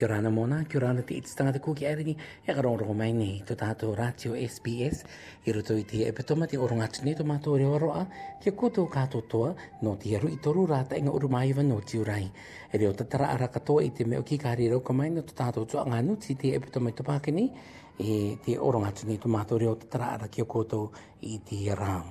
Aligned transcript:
Kia 0.00 0.08
rana 0.08 0.30
mōna, 0.32 0.62
kia 0.64 0.80
rana 0.80 1.02
te 1.04 1.12
iti 1.20 1.28
tangata 1.36 1.60
kūki 1.64 1.84
arini, 1.84 2.14
e 2.48 2.54
garo 2.56 2.70
roko 2.80 2.94
mai 2.96 3.10
nei, 3.12 3.42
tō 3.44 3.52
tātō 3.60 3.90
rātio 3.98 4.32
SBS, 4.46 5.02
i 5.44 5.52
roto 5.52 5.74
i 5.76 5.82
te 5.84 5.98
e 6.08 6.12
petoma 6.16 6.46
te 6.48 6.56
oronga 6.56 6.86
tine 6.96 7.12
tō 7.18 7.26
mātō 7.28 7.58
reo 7.60 7.74
roa, 7.82 8.06
kia 8.40 8.54
kūtō 8.56 8.86
kātō 8.94 9.20
toa, 9.28 9.50
nō 9.84 9.92
te 10.00 10.14
aru 10.16 10.30
i 10.32 10.38
toru 10.46 10.64
rāta 10.72 10.96
inga 10.96 11.12
uru 11.18 11.28
maiwa 11.34 11.66
nō 11.68 11.76
ti 11.90 12.00
urai. 12.00 12.22
E 12.72 12.80
reo 12.80 12.94
tatara 12.96 13.28
ara 13.34 13.50
katoa 13.52 13.84
i 13.84 13.90
te 14.00 14.06
meo 14.08 14.24
ki 14.24 14.38
kāri 14.40 14.70
roko 14.72 14.96
mai, 14.96 15.10
nō 15.18 15.26
tō 15.28 15.36
tātō 15.42 15.66
tō 15.74 15.82
anga 15.84 16.00
nūti 16.08 16.38
te 16.40 16.54
e 16.56 16.62
i 16.62 16.72
tō 16.80 17.06
pākini, 17.12 17.44
e 18.00 18.16
te 18.40 18.56
oronga 18.70 18.94
tine 19.02 19.18
tō 19.20 19.28
mātō 19.36 19.60
reo 19.66 19.76
tatara 19.84 20.14
ara 20.16 20.30
kia 20.32 20.48
kūtō 20.48 20.80
i 21.28 21.42
te 21.50 21.60
rāng. 21.76 22.08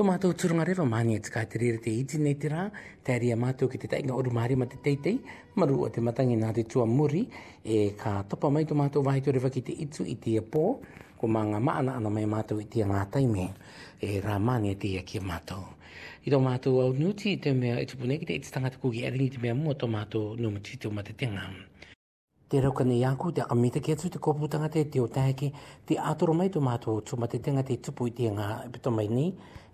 Tō 0.00 0.04
mātou 0.08 0.32
turunga 0.32 0.64
rewa 0.64 0.84
māngi 0.88 1.16
e 1.18 1.20
tika 1.24 1.42
te 1.44 1.58
rere 1.60 1.76
te 1.84 1.90
iti 1.92 2.16
nei 2.16 2.32
te 2.40 2.48
rā, 2.48 2.60
te 3.04 3.12
aria 3.12 3.34
mātou 3.36 3.68
ki 3.68 3.76
te 3.82 3.88
taiga 3.92 4.14
oru 4.16 4.30
maari 4.32 4.54
ma 4.56 4.64
te 4.64 4.78
teitei, 4.80 5.18
maru 5.60 5.74
o 5.84 5.90
te 5.92 6.00
matangi 6.00 6.38
nā 6.40 6.54
te 6.56 6.64
tua 6.72 6.86
muri, 6.88 7.20
e 7.68 7.80
ka 8.00 8.22
topa 8.32 8.48
mai 8.54 8.62
tō 8.70 8.78
mātou 8.80 9.04
vahi 9.04 9.20
tō 9.26 9.34
rewa 9.36 9.50
ki 9.52 9.62
te 9.66 9.74
itu 9.84 10.06
i 10.08 10.14
te 10.24 10.38
pō, 10.54 10.62
ko 11.20 11.28
mā 11.34 11.42
ngā 11.50 11.60
maana 11.68 11.98
ana 12.00 12.14
mai 12.14 12.24
mātou 12.32 12.64
i 12.64 12.68
te 12.72 12.80
ngā 12.88 13.02
taime, 13.12 13.44
e 14.00 14.14
rā 14.24 14.38
māngi 14.40 14.72
e 14.72 14.80
te 14.86 14.94
ia 14.94 15.04
ki 15.10 15.20
mātou. 15.28 15.68
I 16.24 16.32
tō 16.32 16.40
mātou 16.48 16.80
au 16.86 16.96
nūti 16.96 17.34
i 17.36 17.42
te 17.44 17.52
mea 17.60 17.76
e 17.76 17.84
tupu 17.92 18.08
nei 18.08 18.22
ki 18.24 18.30
te 18.32 18.40
iti 18.40 18.56
tangata 18.56 18.80
kūki 18.80 19.04
e 19.04 19.28
te 19.36 19.44
mea 19.44 19.52
mua 19.52 19.76
tō 19.76 19.90
mātou 19.98 20.32
nūmati 20.40 20.80
te 20.80 20.88
umatetenga. 20.88 21.44
Tō 21.44 21.50
mātou 21.60 21.68
te 22.50 22.60
rauka 22.60 22.84
ni 22.84 22.98
yanku, 23.00 23.30
te 23.32 23.40
akamita 23.46 23.78
ki 23.80 23.92
atu, 23.92 24.08
te 24.10 24.18
koputanga 24.18 24.68
te 24.72 24.82
te 24.90 24.98
o 25.00 25.06
taheke, 25.06 25.52
te 25.86 25.94
atoro 26.02 26.34
mai 26.34 26.48
to 26.50 26.58
mātou 26.60 26.98
tu, 27.06 27.14
ma 27.16 27.28
te 27.30 27.38
tenga 27.38 27.62
te 27.62 27.76
tupu 27.78 28.08
i 28.08 28.10
te 28.18 28.26
ngā 28.34 28.46
pito 28.74 28.90
mai 28.90 29.06
ni, 29.06 29.26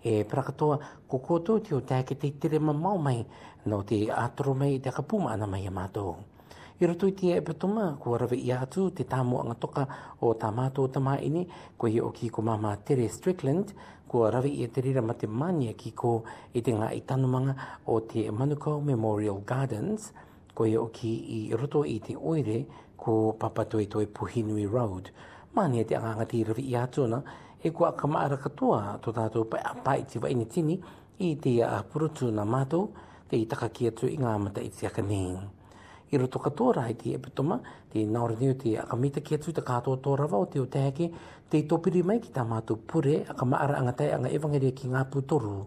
e 0.05 0.19
prakatoa 0.29 0.77
kokoto 1.09 1.55
te 1.59 1.73
o 1.73 1.79
taheke 1.81 2.17
te 2.21 2.29
tere 2.37 2.59
mamau 2.61 2.99
mai, 3.01 3.23
no 3.65 3.81
te 3.83 4.03
atoro 4.13 4.53
mai 4.53 4.77
te 4.79 4.91
akapuma 4.93 5.31
ana 5.33 5.47
mai 5.49 5.65
a 5.65 5.73
mātou. 5.73 6.19
I 6.77 6.85
roto 6.85 7.09
i 7.09 7.15
tia 7.17 7.39
epitoma, 7.41 7.87
kua 7.97 8.19
rawe 8.21 8.37
i 8.37 8.51
atu, 8.53 8.91
te 8.93 9.07
tāmu 9.09 9.39
anga 9.41 9.55
toka 9.57 9.87
o 10.21 10.35
tā 10.37 10.51
mātou 10.53 10.85
o 10.85 10.91
tamā 10.93 11.15
ini, 11.25 11.47
kua 11.81 11.89
hi 11.89 11.97
o 12.05 12.11
ki 12.13 12.29
ko 12.29 12.45
māma 12.45 12.75
Tere 12.85 13.07
Strickland, 13.09 13.73
kua 14.07 14.29
rawe 14.35 14.51
i 14.53 14.69
te 14.69 14.85
rira 14.85 15.01
mate 15.01 15.25
mania 15.25 15.73
ki 15.73 15.89
ko 15.97 16.19
i 16.53 16.61
te 16.61 16.77
ngā 16.77 16.91
i 16.93 17.01
o 17.87 17.97
te 17.99 18.29
Manukau 18.29 18.77
Memorial 18.85 19.41
Gardens, 19.43 20.11
ko 20.57 20.65
e 20.65 20.73
oki 20.77 21.13
i 21.37 21.53
roto 21.53 21.83
i 21.85 21.99
te 22.01 22.15
oire 22.17 22.65
ko 22.97 23.33
papatoe 23.37 23.85
toi 23.87 24.07
Puhinui 24.09 24.65
Road. 24.65 25.11
Mani 25.53 25.79
e 25.79 25.85
te 25.85 25.95
anga 25.95 26.15
ngati 26.17 26.43
rivi 26.43 26.65
i 26.69 26.75
atuna 26.75 27.19
e 27.61 27.69
kua 27.71 27.93
kamaara 27.93 28.37
katoa 28.41 28.97
to 28.99 29.11
tātou 29.13 29.45
pai 29.51 29.61
apai 29.61 30.01
te 30.09 30.17
waini 30.19 30.47
tini 30.49 30.79
i 31.27 31.35
te 31.39 31.53
a 31.61 31.83
purutu 31.83 32.31
na 32.33 32.43
mātou 32.45 32.89
te 33.29 33.37
i 33.37 33.45
takaki 33.45 33.87
atu 33.91 34.09
i 34.09 34.17
ngā 34.17 34.33
mata 34.47 34.61
i 34.65 34.73
te 34.73 34.89
akanein. 34.89 35.37
I 36.09 36.17
roto 36.17 36.39
katoa 36.39 36.73
rai 36.79 36.93
te 36.95 37.13
epitoma, 37.19 37.59
te 37.91 38.05
naore 38.05 38.37
neu 38.41 38.55
te 38.57 38.73
akamita 38.81 39.21
ki 39.21 39.35
atu 39.37 39.53
te 39.53 39.61
kātoa 39.61 40.01
tō 40.05 40.15
rawa 40.17 40.39
o 40.39 40.45
te 40.53 40.61
o 40.63 40.65
teheke, 40.65 41.09
te 41.51 41.61
topiri 41.69 42.01
mai 42.03 42.17
ki 42.23 42.31
tā 42.33 42.45
mātou 42.47 42.79
pure 42.81 43.19
a 43.29 43.35
kamaara 43.37 43.77
angatai 43.81 44.09
anga 44.17 44.31
evangere 44.39 44.71
ki 44.73 44.89
ngā 44.93 45.05
putoru 45.13 45.59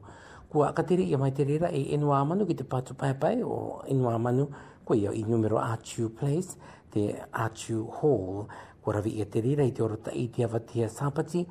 kua 0.50 0.74
akatiri 0.74 1.06
ia 1.06 1.14
mai 1.18 1.30
te 1.30 1.46
rira 1.46 1.70
i 1.70 1.86
e 1.86 1.94
enua 1.94 2.26
manu 2.26 2.42
ki 2.50 2.54
te 2.58 2.64
patu 2.66 2.98
paepae 2.98 3.42
o 3.46 3.86
enua 3.86 4.18
manu 4.18 4.50
kua 4.84 4.96
ia 4.98 5.12
i 5.14 5.22
numero 5.22 5.62
Archu 5.62 6.10
Place, 6.18 6.58
te 6.90 7.04
Archu 7.30 7.86
Hall. 7.98 8.50
Kua 8.82 8.96
ravi 8.98 9.14
ia 9.20 9.28
te 9.30 9.38
rira 9.46 9.62
i 9.62 9.70
te 9.70 9.82
orota 9.82 10.10
i 10.10 10.26
te 10.28 10.42
avatia 10.48 10.88
sāpati, 10.90 11.44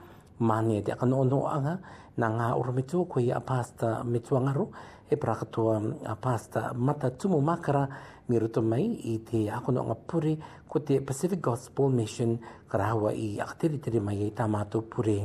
mane 0.43 0.81
te 0.83 0.91
akanoono 0.97 1.39
anga, 1.47 1.77
nā 2.19 2.27
ngā 2.35 2.51
ora 2.59 2.75
metua 2.75 3.07
kua 3.07 3.23
ia 3.23 3.39
pasta 3.39 4.01
metua 4.03 4.43
ngaro, 4.43 4.67
e 5.09 5.15
prakatoa 5.17 5.77
mm, 5.81 5.93
a 6.05 6.15
pasta 6.19 6.65
mata 6.75 7.09
tumu 7.09 7.39
makara 7.41 7.87
mi 8.29 8.37
roto 8.37 8.61
mai 8.61 8.83
i 9.09 9.15
te 9.25 9.45
akono 9.49 9.81
anga 9.87 9.95
puri 9.95 10.35
ko 10.69 10.83
te 10.85 10.99
Pacific 11.01 11.41
Gospel 11.41 11.87
Mission 11.89 12.35
karahua 12.69 13.15
i 13.17 13.39
akatiri 13.41 13.79
tere 13.81 13.99
mai 14.03 14.19
i 14.27 14.33
tā 14.37 14.45
mātou 14.45 14.83
pure 14.83 15.21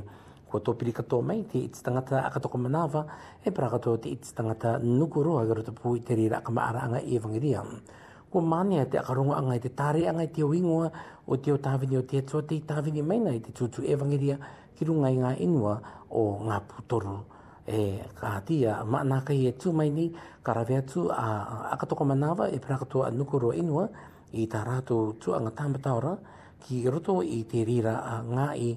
ko 0.55 0.63
to 0.63 0.79
pirika 0.79 1.03
to 1.03 1.19
mai 1.19 1.43
te 1.51 1.67
its 1.67 1.83
tangata 1.83 2.23
aka 2.31 2.39
to 2.39 2.47
manawa 2.55 3.03
e 3.43 3.51
para 3.51 3.67
ka 3.75 3.79
to 3.83 3.99
te 3.99 4.15
its 4.15 4.31
tangata 4.31 4.79
nuku 4.79 5.19
ro 5.19 5.43
agar 5.43 5.59
e 5.67 5.67
to 5.67 5.73
pui 5.75 5.99
te 5.99 6.15
rira 6.15 6.39
ka 6.47 6.55
maara 6.55 6.87
anga 6.87 7.01
e 7.03 7.19
vangiria 7.19 7.67
ko 8.31 8.39
mania 8.39 8.87
te 8.87 9.03
aka 9.03 9.11
rongo 9.19 9.35
anga 9.35 9.59
te 9.59 9.75
tare 9.75 10.07
anga 10.07 10.23
te 10.31 10.47
wingoa 10.47 10.93
o 11.27 11.35
te 11.43 11.51
o 11.51 11.59
tawini 11.59 11.97
o 11.99 12.03
te 12.07 12.23
atua 12.23 12.43
te 12.47 12.63
tawini 12.63 13.03
mai 13.03 13.19
nai 13.19 13.39
te 13.43 13.51
tutu 13.51 13.83
e 13.83 13.95
ki 14.79 14.83
runga 14.91 15.09
i 15.15 15.19
ngā 15.23 15.31
inua 15.47 15.75
o 16.15 16.23
ngā 16.49 16.57
putoru 16.71 17.19
e 17.71 17.81
ka 18.19 18.33
hatia 18.39 18.83
ma 18.87 19.03
nā 19.07 19.21
kai 19.27 19.47
e 19.51 19.53
tū 19.59 19.71
mai 19.75 19.91
nei 19.91 20.09
karawea 20.43 20.81
tū 20.87 21.05
a 21.15 21.27
akatoko 21.77 22.03
manawa 22.07 22.47
e 22.51 22.59
prakatoa 22.63 23.07
a 23.11 23.11
nukuro 23.15 23.51
inua 23.55 23.87
i 24.35 24.47
tā 24.51 24.63
rātou 24.67 25.15
tū 25.23 25.35
anga 25.39 25.51
tāmbataora 25.61 26.15
ki 26.65 26.83
roto 26.91 27.19
i 27.23 27.43
te 27.47 27.63
rira 27.71 27.95
a 28.03 28.17
ngā 28.27 28.47
i 28.67 28.71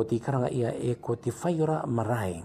ko 0.00 0.06
te 0.08 0.16
ikaranga 0.16 0.48
ia 0.48 0.72
e 0.72 0.96
ko 0.96 1.12
te 1.20 1.28
whaiora 1.28 1.84
marae 1.84 2.40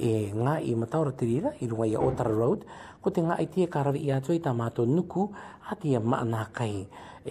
e 0.00 0.08
ngā 0.32 0.54
i 0.64 0.72
mataura 0.80 1.12
tirira 1.12 1.52
i 1.60 1.68
runga 1.68 1.84
i 1.92 1.98
Otara 2.00 2.32
Road 2.32 2.64
ko 3.04 3.12
te 3.12 3.20
ngā 3.20 3.36
i 3.44 3.50
tia 3.52 3.68
karawi 3.74 4.00
i 4.08 4.12
atua 4.16 4.36
i 4.38 4.40
tā 4.46 4.54
mātou 4.56 4.88
nuku 4.88 5.26
a 5.68 5.76
tia 5.76 6.00
maana 6.00 6.46
kai 6.56 6.86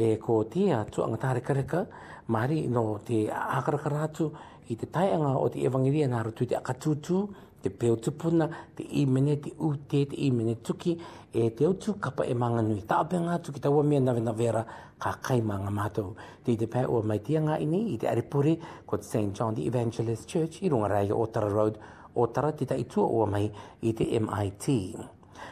e 0.06 0.12
ko 0.22 0.38
tia 0.54 0.84
tua 0.94 1.10
ngatare 1.10 1.42
kareka 1.50 1.82
mahari 2.30 2.62
no 2.78 2.86
te 3.10 3.26
akarakaratu 3.34 4.30
i 4.70 4.78
te 4.78 4.86
taianga 4.98 5.34
o 5.42 5.50
te 5.56 5.66
evangiria 5.66 6.12
nā 6.14 6.22
rutu 6.30 6.46
te 6.54 6.60
akatutu 6.62 7.26
te 7.66 7.72
peo 7.74 7.96
tupuna, 7.98 8.46
te 8.78 8.84
imene, 8.94 9.40
te 9.42 9.50
ute, 9.58 10.04
te 10.06 10.16
imene 10.22 10.54
tuki, 10.62 10.96
e 11.34 11.50
te 11.58 11.66
utu 11.66 11.96
kapa 11.98 12.24
e 12.24 12.34
manga 12.38 12.62
nui. 12.62 12.84
Ta 12.86 13.00
ape 13.02 13.18
ngā 13.24 13.40
tuki, 13.42 13.62
tawa 13.64 13.82
mea 13.84 14.00
nawe 14.06 14.22
na 14.22 14.34
vera, 14.38 14.62
ka 15.02 15.16
kai 15.26 15.40
manga 15.42 15.72
mātou. 15.74 16.12
Te 16.46 16.54
i 16.54 16.60
te 16.62 16.68
pai 16.70 16.84
ua 16.86 17.02
mai 17.02 17.18
tia 17.26 17.42
ngā 17.42 17.58
ini, 17.66 17.80
i 17.96 17.98
te 17.98 18.08
aripuri, 18.12 18.54
ko 18.86 19.00
te 19.02 19.08
St. 19.08 19.34
John 19.34 19.58
the 19.58 19.66
Evangelist 19.66 20.30
Church, 20.30 20.60
i 20.62 20.70
runga 20.70 20.92
rai 20.94 21.10
o 21.10 21.26
Tara 21.26 21.50
Road, 21.50 21.80
o 22.14 22.28
Tara 22.30 22.54
te 22.54 22.68
tai 22.70 22.86
tua 22.86 23.08
o 23.10 23.26
mai 23.26 23.48
i 23.82 23.94
te 23.98 24.12
MIT. 24.22 24.70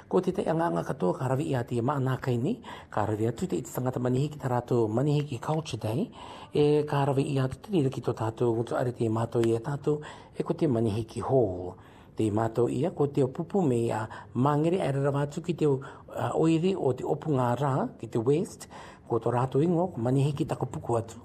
Ko 0.09 0.21
te 0.21 0.29
tei 0.37 0.45
anganga 0.51 0.83
katoa 0.85 1.17
ka 1.17 1.31
ravi 1.33 1.47
i 1.49 1.55
ati 1.57 1.79
e 1.81 1.81
maanakai 1.81 2.35
ni, 2.37 2.53
ka 2.93 3.07
ravi 3.09 3.25
atu 3.31 3.47
te 3.49 3.57
i 3.57 3.63
te 3.65 3.71
sangata 3.73 3.97
manihiki 3.99 4.37
ta 4.41 4.51
rātou 4.53 4.85
manihiki 4.85 5.39
culture 5.41 5.81
day, 5.87 6.05
e 6.53 6.83
ka 6.85 7.07
ravi 7.09 7.25
i 7.33 7.39
atu 7.41 7.57
te 7.65 7.73
rilaki 7.73 8.05
tō 8.05 8.13
tātou, 8.21 8.53
ngutu 8.59 8.77
are 8.77 8.93
te 8.93 9.09
mātou 9.09 9.41
e 9.49 9.57
tātou, 9.65 10.05
e 10.37 10.45
ko 10.45 10.53
te 10.53 10.69
manihiki 10.69 11.25
hall 11.25 11.73
te 12.17 12.27
mātou 12.33 12.69
ia 12.69 12.91
ko 12.95 13.07
te 13.11 13.25
pupu 13.25 13.61
me 13.65 13.79
a 13.93 14.03
mangere 14.35 14.79
e 14.85 14.89
rara 14.95 15.13
vātu 15.15 15.41
ki 15.45 15.55
te 15.57 15.67
uh, 15.67 16.39
oiri 16.39 16.73
o 16.77 16.91
te 16.97 17.05
opu 17.09 17.33
ngā 17.35 17.51
rā 17.59 17.73
ki 18.01 18.09
te 18.13 18.21
west 18.27 18.67
ko 19.09 19.19
tō 19.23 19.33
rātou 19.33 19.63
ingo 19.65 19.87
ko 19.95 20.01
manihi 20.05 20.33
ki 20.37 20.47
tako 20.51 20.69
puku 20.77 20.99
atu 20.99 21.21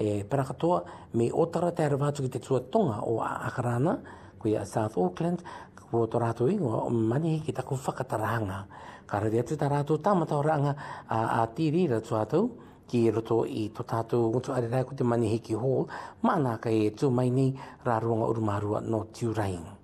e 0.00 0.20
parakatoa 0.24 0.78
me 1.20 1.30
otara 1.34 1.72
te 1.76 1.84
aravātu 1.84 2.24
ki 2.26 2.32
te 2.38 2.42
tuatonga 2.44 3.02
o 3.08 3.18
Akarana 3.26 3.98
ko 4.40 4.48
ia 4.54 4.64
South 4.68 4.96
Auckland 4.98 5.44
ko 5.92 6.06
tō 6.10 6.20
rātou 6.22 6.50
ingo 6.52 6.86
manihi 6.88 7.42
ki 7.44 7.54
tako 7.60 7.76
whakataranga 7.84 8.62
kāra 9.10 9.30
te 9.32 9.42
atu 9.42 9.60
tā 9.60 9.68
rātou 9.72 10.00
tāmata 10.06 10.38
o 10.38 10.42
ranga 10.46 10.74
a, 11.08 11.20
a 11.42 11.46
tīri 11.56 11.86
ra 11.90 12.00
tuatou 12.00 12.50
ki 12.90 13.04
roto 13.14 13.42
i 13.46 13.68
tō 13.70 13.84
tātou 13.86 14.30
ngutu 14.32 14.54
arirai 14.56 14.82
ko 14.88 14.96
te 14.98 15.06
manihi 15.06 15.38
ki 15.44 15.58
hall 15.60 15.84
mana 16.26 16.56
ka 16.62 16.72
e 16.74 16.88
tū 16.98 17.12
mai 17.14 17.28
nei 17.30 17.52
rā 17.86 18.00
ruanga 18.02 18.30
urumārua 18.32 18.80
no 18.86 19.04
tūraingo 19.14 19.78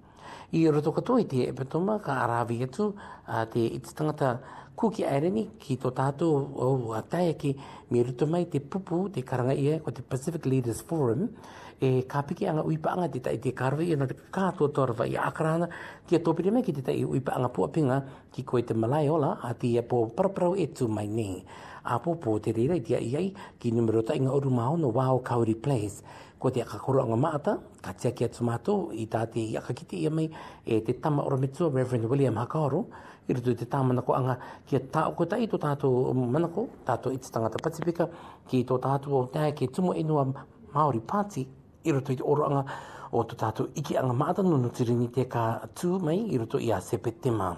i 0.52 0.68
roto 0.70 0.92
katoa 0.92 1.20
i 1.22 1.26
te 1.30 1.42
epitoma 1.50 1.98
ka 2.02 2.20
arawi 2.24 2.58
atu 2.68 2.92
a 3.26 3.44
te 3.54 3.64
i 3.66 3.78
te 3.82 3.94
tangata 3.98 4.38
kuki 4.76 5.02
aereni 5.10 5.46
ki 5.58 5.76
tō 5.82 5.90
tātou 5.98 6.40
o 6.66 6.92
a 6.94 7.02
taia 7.12 7.32
ki 7.42 7.54
me 7.90 8.02
roto 8.04 8.26
mai 8.32 8.44
te 8.54 8.60
pupu 8.60 9.00
te 9.14 9.22
karanga 9.30 9.56
ia 9.58 9.80
ko 9.80 9.90
te 9.90 10.02
Pacific 10.02 10.46
Leaders 10.46 10.82
Forum 10.82 11.28
e 11.80 12.02
kapiki 12.08 12.48
anga 12.48 12.64
uipa 12.64 12.90
anga 12.96 13.08
tita 13.08 13.28
i 13.30 13.36
te 13.38 13.50
karwe 13.52 13.84
i 13.92 13.96
na 14.00 14.06
te 14.08 14.14
kātua 14.32 14.70
tora 14.72 14.94
wai 14.96 15.10
i 15.12 15.16
akarana 15.20 15.66
ki 16.08 16.16
a 16.16 16.20
tōpire 16.24 16.52
me 16.54 16.62
ki 16.64 16.72
tita 16.72 16.92
i 16.96 17.02
uipa 17.04 17.34
anga 17.36 17.50
puapinga 17.52 17.98
ki 18.32 18.44
koe 18.48 18.62
te 18.64 18.72
malai 18.72 19.08
ola 19.12 19.34
a 19.44 19.50
ti 19.54 19.74
a 19.76 19.82
e 19.84 19.84
pō 19.90 19.98
paraparau 20.16 20.56
e 20.56 20.66
tū 20.78 20.88
mai 20.88 21.04
nei. 21.06 21.42
A 21.84 21.98
pō 22.02 22.14
pō 22.18 22.38
te 22.42 22.54
reira 22.56 22.78
i 22.80 22.80
tia 22.82 22.96
i 23.04 23.10
ai 23.16 23.26
ki 23.62 23.70
numero 23.76 24.00
ta 24.02 24.16
inga 24.16 24.32
oru 24.34 24.50
maho 24.50 24.78
no 24.80 24.88
Wao 24.92 25.18
Kauri 25.22 25.54
Place. 25.54 26.00
Ko 26.40 26.50
te 26.50 26.62
akakoro 26.64 27.00
anga 27.02 27.16
maata, 27.16 27.54
ka 27.84 27.92
tia 27.92 28.10
ki 28.12 28.24
a 28.24 28.28
tumato 28.28 28.78
i 28.96 29.04
tā 29.06 29.26
te 29.32 29.44
i 29.44 29.54
akakiti 29.60 30.02
mai 30.08 30.26
e 30.64 30.80
te 30.80 30.92
tama 30.96 31.22
ora 31.28 31.36
mitua 31.36 31.68
Reverend 31.74 32.08
William 32.08 32.40
Hakaoro 32.40 32.86
i 33.28 33.34
rutu 33.36 33.54
te 33.54 33.64
tā 33.68 33.82
manako 33.84 34.16
anga 34.16 34.38
ki 34.66 34.76
a 34.80 34.80
tā 34.96 35.04
oko 35.12 35.26
tai 35.28 35.44
tō 35.46 35.60
tātou 35.66 36.14
manako, 36.16 36.66
tātou 36.88 37.12
iti 37.16 37.28
tangata 37.32 37.60
Pacifica 37.64 38.08
ki 38.48 38.64
tō 38.64 38.80
tātou 38.84 39.20
o 39.20 39.26
tēhe 39.28 39.52
ke 39.52 39.68
tumo 39.68 39.92
inua 39.98 40.24
e 40.30 40.34
Māori 40.76 41.00
Pāti 41.04 41.44
i 41.86 41.92
roto 41.92 42.12
i 42.12 42.16
te 42.18 42.24
oroanga 42.26 42.62
o 43.14 43.22
tō 43.22 43.36
tātou 43.38 43.68
iki 43.78 43.96
anga 43.98 44.14
maata 44.22 44.42
no 44.44 44.58
no 44.60 44.70
tiringi 44.74 45.06
te 45.14 45.24
ka 45.30 45.44
tū 45.78 45.98
mai 46.02 46.18
i 46.34 46.38
roto 46.42 46.58
i 46.66 46.70
a 46.74 46.80
sepe 46.82 47.12
te 47.22 47.30
mā. 47.32 47.48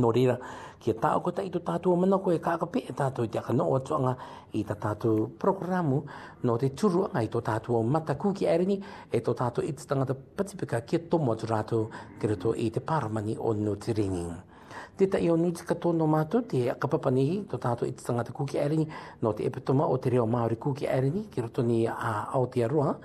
Nō 0.00 0.08
reira, 0.16 0.38
kia 0.80 0.94
tā 1.00 1.10
o 1.20 1.32
i 1.44 1.50
tō 1.52 1.60
tātou 1.68 1.92
o 1.92 1.96
mana 2.00 2.18
koe 2.24 2.38
ka 2.40 2.54
e 2.80 2.92
tātou 2.96 3.24
i 3.24 3.28
te 3.34 3.38
aka 3.42 3.52
no 3.52 3.66
o 3.70 3.74
atuanga 3.76 4.14
i 4.56 4.64
tā 4.68 4.74
tātou 4.86 5.26
programu 5.42 6.00
no 6.48 6.56
te 6.62 6.70
turuanga 6.70 7.22
i 7.22 7.28
tō 7.34 7.42
tātou 7.44 7.76
o 7.76 7.82
mata 7.84 8.14
kūki 8.16 8.46
ereni 8.48 8.78
e 9.12 9.20
tō 9.20 9.34
tātou 9.42 9.62
i 9.68 9.72
te 9.76 9.84
tangata 9.90 10.14
patipika 10.16 10.80
kia 10.88 10.98
tomo 11.12 11.32
atu 11.36 11.46
rātou 11.52 11.86
ki 12.20 12.26
roto 12.32 12.54
i 12.66 12.70
te 12.72 12.80
paramani 12.80 13.36
o 13.38 13.52
no 13.52 13.76
tiringi. 13.76 14.26
Te 14.96 15.06
tai 15.08 15.28
o 15.32 15.36
nui 15.40 15.52
tika 15.56 15.74
tōno 15.76 16.04
mātou, 16.06 16.44
te 16.44 16.64
kapapanehi, 16.80 17.42
tō 17.48 17.60
tātou 17.60 17.86
i 17.88 17.92
te 17.96 18.34
kūki 18.36 18.58
ereni, 18.60 18.88
no 19.24 19.32
te 19.36 19.46
epitoma 19.48 19.86
o 19.88 19.96
te 19.96 20.10
reo 20.12 20.26
Māori 20.28 20.56
kūki 20.60 20.84
ereni, 20.88 21.26
ki 21.32 21.44
roto 21.46 21.62
ni 21.64 21.84
a 21.88 21.94
Aotearoa, 22.34 22.98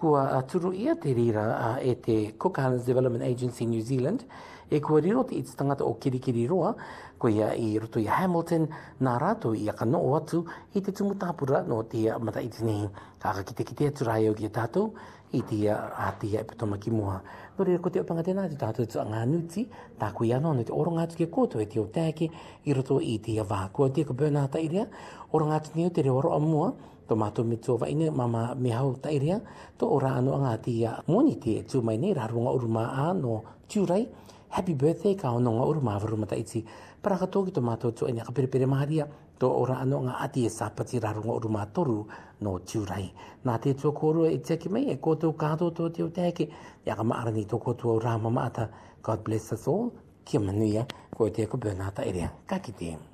kua 0.00 0.32
aturu 0.40 0.72
uh, 0.72 0.72
ia 0.80 0.94
te 0.96 1.12
rira 1.12 1.44
a, 1.52 1.68
uh, 1.76 1.78
e 1.84 1.92
te 2.00 2.16
Cookhands 2.40 2.86
Development 2.88 3.20
Agency 3.28 3.66
New 3.68 3.80
Zealand 3.84 4.24
e 4.72 4.80
kua 4.80 5.00
riro 5.04 5.24
te 5.28 5.34
iti 5.36 5.52
tangata 5.54 5.84
o 5.84 5.98
kirikiri 6.00 6.46
roa 6.48 6.72
ko 7.20 7.28
ia 7.28 7.50
i 7.52 7.76
roto 7.76 8.00
i 8.00 8.08
Hamilton 8.08 8.64
nā 9.04 9.18
rato 9.20 9.52
i 9.52 9.68
a 9.68 9.74
kanoo 9.76 10.14
atu 10.16 10.40
i 10.72 10.80
te 10.80 10.92
tumutapura 10.94 11.60
no 11.68 11.82
te 11.84 12.06
mata 12.24 12.40
iti 12.40 12.64
nehi 12.64 12.88
ka 13.20 13.36
kite 13.44 13.66
kite 13.70 13.90
atu 13.92 14.08
rai 14.08 14.22
au 14.30 14.34
ki 14.40 14.48
a 14.48 14.48
tātou 14.60 14.94
i 15.36 15.42
te 15.46 15.60
a 15.70 16.08
te 16.18 16.32
a 16.38 16.42
ki 16.80 16.90
mua. 16.90 17.20
No 17.58 17.62
rira 17.64 17.78
ko 17.78 17.90
te 17.94 18.00
opanga 18.00 18.24
tēnā 18.26 18.48
te 18.50 18.56
tātou 18.58 18.88
tu 18.90 18.98
a 19.02 19.04
ngā 19.06 19.20
nuti 19.30 19.66
tā 20.00 20.08
kui 20.16 20.32
anō 20.34 20.54
no 20.58 20.64
te 20.66 20.72
oronga 20.74 21.04
atu 21.06 21.20
ki 21.20 21.26
koto 21.30 21.60
e 21.62 21.68
te 21.70 21.76
o 21.78 21.84
tēke 21.92 22.30
i 22.64 22.72
roto 22.74 22.96
i 23.02 23.18
te 23.22 23.36
a 23.38 23.44
vā. 23.46 23.66
Ko 23.70 23.90
te 23.94 24.02
ka 24.08 24.16
bērnāta 24.16 24.58
i 24.62 24.66
rea, 24.72 24.86
oronga 25.36 25.60
atu 25.60 25.76
neo 25.76 25.92
te 25.94 26.02
reo 26.08 26.16
aroa 26.18 26.40
mua 26.42 26.72
to 27.10 27.18
mato 27.18 27.42
me 27.42 27.58
tso 27.58 27.74
vaine 27.74 28.06
mama 28.14 28.54
me 28.54 28.70
ha 28.70 28.86
ta 29.02 29.10
to 29.76 29.84
ora 29.90 30.14
ano 30.14 30.30
anga 30.38 30.54
tia 30.62 30.94
moni 31.10 31.34
ti 31.42 31.58
tu 31.66 31.82
mai 31.82 31.98
ne 31.98 32.14
ra 32.14 32.26
runga 32.30 32.54
uruma 32.54 32.86
ano 33.10 33.42
churai 33.66 34.06
happy 34.54 34.74
birthday 34.78 35.18
ka 35.18 35.34
ono 35.34 35.50
nga 35.58 35.64
uruma 35.66 35.98
vru 35.98 36.14
mata 36.16 36.38
itsi 36.38 36.62
para 37.02 37.18
ka 37.18 37.26
toki 37.26 37.50
to 37.50 37.58
mato 37.60 37.90
tso 37.90 38.06
ina 38.06 38.22
kapere 38.22 38.46
pere 38.46 38.66
maria 38.70 39.10
to 39.42 39.50
ora 39.50 39.82
ano 39.82 40.06
nga 40.06 40.22
ati 40.22 40.46
e 40.46 40.48
sa 40.54 40.70
pati 40.70 41.02
ra 41.02 41.10
runga 41.10 41.34
uruma 41.34 41.66
toru 41.74 42.06
no 42.46 42.62
churai 42.62 43.10
na 43.42 43.58
te 43.58 43.74
tso 43.74 43.90
koru 43.90 44.30
e 44.30 44.38
tse 44.38 44.54
ki 44.56 44.68
mai 44.70 44.86
e 44.94 45.02
ko 45.02 45.18
to 45.18 45.34
ka 45.34 45.58
to 45.58 45.74
to 45.74 45.90
te 45.90 46.06
te 46.14 46.30
ki 46.30 46.44
ya 46.86 46.94
ka 46.94 47.02
ma 47.02 47.18
ara 47.18 47.34
ni 47.34 47.42
to 47.42 47.58
ko 47.58 47.74
to 47.74 47.98
ra 47.98 48.14
mama 48.22 48.46
ata 48.46 48.70
god 49.02 49.18
bless 49.26 49.50
us 49.50 49.66
all 49.66 49.90
ki 50.22 50.38
manuia 50.38 50.86
ko 51.10 51.26
te 51.26 51.42
ko 51.50 51.58
bena 51.58 51.90
ta 51.90 52.06
ka 52.46 52.62
ki 52.62 53.10